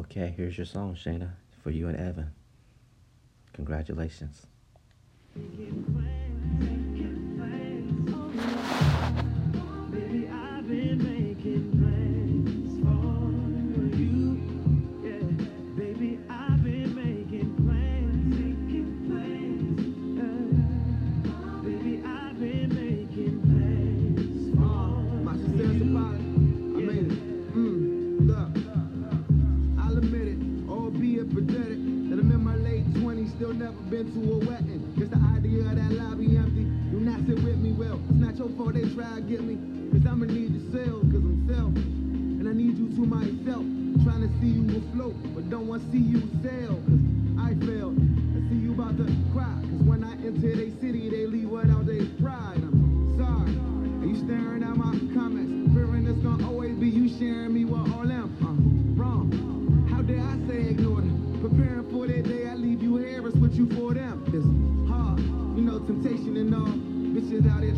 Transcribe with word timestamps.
Okay, 0.00 0.32
here's 0.34 0.56
your 0.56 0.64
song, 0.64 0.94
Shayna, 0.94 1.32
for 1.62 1.70
you 1.70 1.86
and 1.88 1.96
Evan. 1.96 2.32
Congratulations. 3.52 4.46
Never 33.60 33.76
been 33.92 34.08
to 34.08 34.20
a 34.32 34.38
wedding. 34.48 34.80
Just 34.96 35.10
the 35.10 35.20
idea 35.36 35.60
of 35.68 35.76
that 35.76 35.92
lobby 35.92 36.34
empty. 36.34 36.64
Do 36.88 36.96
not 36.96 37.20
sit 37.28 37.44
with 37.44 37.60
me, 37.60 37.72
well, 37.72 38.00
it's 38.08 38.16
not 38.16 38.32
your 38.40 38.48
fault 38.56 38.72
they 38.72 38.88
try 38.96 39.16
to 39.16 39.20
get 39.20 39.44
me. 39.44 39.60
Cause 39.92 40.00
I'ma 40.08 40.24
need 40.24 40.56
your 40.56 40.64
sales, 40.72 41.04
cause 41.12 41.20
I'm 41.20 41.44
selfish. 41.44 41.84
And 42.40 42.48
I 42.48 42.52
need 42.56 42.80
you 42.80 42.88
to 42.88 43.02
myself. 43.04 43.60
Trying 44.00 44.24
to 44.24 44.32
see 44.40 44.56
you 44.56 44.64
afloat, 44.80 45.12
but 45.36 45.50
don't 45.52 45.68
want 45.68 45.84
to 45.84 45.92
see 45.92 46.00
you 46.00 46.24
sail. 46.40 46.80
Cause 46.88 47.04
I 47.36 47.52
failed. 47.68 48.00
I 48.00 48.40
see 48.48 48.64
you 48.64 48.72
about 48.72 48.96
to 48.96 49.04
cry. 49.36 49.60
Cause 49.60 49.82
when 49.84 50.08
I 50.08 50.16
enter 50.24 50.56
their 50.56 50.72
city, 50.80 51.12
they 51.12 51.28
leave 51.28 51.52
without 51.52 51.84
their 51.84 52.08
pride. 52.16 52.64
I'm 52.64 53.12
sorry. 53.20 53.52
Are 54.00 54.08
you 54.08 54.16
staring 54.24 54.64
at 54.64 54.72
my 54.72 54.96
comments? 55.12 55.76
Fearing 55.76 56.08
it's 56.08 56.24
gonna 56.24 56.48
always 56.48 56.80
be 56.80 56.88
you 56.88 57.12
sharing 57.20 57.52
me 57.52 57.68
with 57.68 57.92
all 57.92 58.08
them. 58.08 58.32
Uh, 58.40 58.46
wrong. 58.48 58.59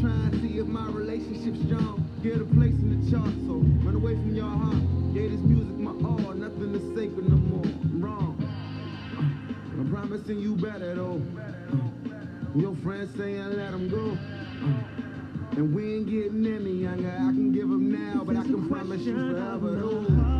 Trying 0.00 0.30
to 0.30 0.40
see 0.40 0.56
if 0.56 0.66
my 0.66 0.86
relationship's 0.86 1.60
strong. 1.66 2.08
Get 2.22 2.40
a 2.40 2.44
place 2.46 2.72
in 2.72 3.04
the 3.04 3.10
chart, 3.10 3.28
so 3.46 3.60
run 3.84 3.96
away 3.96 4.14
from 4.14 4.34
your 4.34 4.48
heart. 4.48 4.82
Yeah, 5.12 5.28
this 5.28 5.40
music 5.40 5.76
my 5.76 5.90
all, 6.08 6.32
nothing 6.32 6.74
is 6.74 6.96
sacred 6.96 7.28
no 7.28 7.36
more. 7.36 7.64
I'm 7.64 8.00
wrong. 8.00 8.36
Uh, 8.40 9.80
I'm 9.80 9.90
promising 9.90 10.38
you 10.38 10.56
better 10.56 10.94
though. 10.94 11.20
Uh, 11.36 12.58
your 12.58 12.74
friends 12.76 13.14
saying 13.18 13.56
let 13.58 13.72
them 13.72 13.90
go. 13.90 14.16
Uh, 14.64 15.56
and 15.58 15.74
we 15.74 15.96
ain't 15.96 16.08
getting 16.08 16.46
any 16.46 16.72
younger. 16.72 17.10
I 17.10 17.32
can 17.32 17.52
give 17.52 17.68
them 17.68 17.92
now, 17.92 18.24
but 18.24 18.36
I 18.36 18.42
can 18.42 18.70
promise 18.70 19.02
you 19.02 19.14
forever 19.14 19.70
though. 19.76 20.39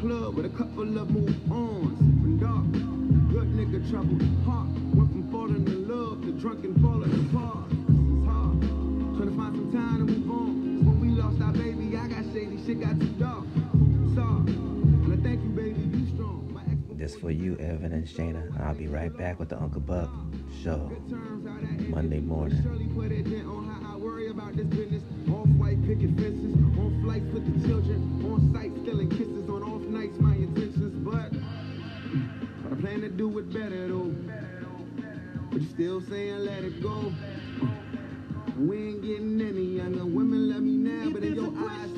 Club 0.00 0.36
with 0.36 0.46
a 0.46 0.48
couple 0.50 0.98
of 0.98 1.10
move 1.10 1.52
ons. 1.52 2.07
Sipping 3.78 3.92
dark. 3.92 4.06
Good 4.08 4.18
nigga 4.18 4.18
trouble. 4.18 4.18
Heart 4.44 4.68
went 4.94 5.10
from 5.12 5.30
falling 5.30 5.66
in 5.66 5.88
love 5.88 6.22
to 6.22 6.32
drunken 6.32 6.74
falling 6.82 7.12
apart. 7.12 7.70
Hard. 8.26 8.60
Trying 9.16 9.30
to 9.30 9.36
find 9.36 9.54
some 9.56 9.72
time 9.72 10.06
to 10.06 10.12
move 10.12 10.30
on. 10.30 10.84
when 10.84 11.00
we 11.00 11.08
lost 11.08 11.40
our 11.42 11.52
baby, 11.52 11.96
I 11.96 12.08
got 12.08 12.24
shady, 12.32 12.58
shit 12.64 12.80
got 12.80 12.98
too 12.98 13.06
dark. 13.18 13.44
Sorry. 14.14 14.52
And 14.52 15.12
I 15.12 15.16
thank 15.22 15.42
you, 15.42 15.50
baby, 15.50 15.80
you 15.80 16.06
strong. 16.14 16.50
My 16.52 16.62
ex 16.62 16.78
This 16.94 17.16
for 17.16 17.30
you, 17.30 17.56
Evan 17.58 17.92
and 17.92 18.06
Shayna. 18.06 18.60
I'll 18.60 18.74
be 18.74 18.86
right 18.86 19.16
back 19.16 19.38
with 19.38 19.48
the 19.48 19.60
Uncle 19.60 19.80
Buck 19.80 20.10
show 20.62 20.90
Monday 21.88 22.20
morning. 22.20 22.60
Surely 22.62 22.86
put 22.86 23.12
a 23.12 23.22
on 23.44 23.68
how 23.68 23.94
I 23.94 23.96
worry 23.96 24.28
about 24.28 24.56
this 24.56 24.66
business. 24.66 25.02
Off 25.30 25.48
white 25.58 25.80
picket 25.86 26.10
fences, 26.16 26.54
on 26.78 27.00
flights 27.02 27.32
with 27.32 27.44
the 27.46 27.68
children, 27.68 28.20
do 33.18 33.36
it 33.40 33.52
better 33.52 33.88
though. 33.88 34.14
But 35.50 35.60
you 35.60 35.68
still 35.70 36.00
saying 36.02 36.38
let 36.44 36.62
it 36.62 36.80
go. 36.80 37.12
We 38.56 38.76
ain't 38.76 39.02
getting 39.02 39.40
any 39.40 39.78
younger. 39.78 40.06
Women 40.06 40.48
love 40.50 40.62
me 40.62 40.76
now, 40.76 41.08
if 41.08 41.14
but 41.14 41.24
in 41.24 41.34
your 41.34 41.52
eyes, 41.68 41.90